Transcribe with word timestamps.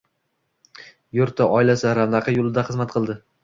Yurti, 1.19 1.47
oilasi 1.59 1.95
ravnaqi 2.01 2.37
yoʻlida 2.41 2.69
xizmat 2.73 2.99
qildi 2.99 3.23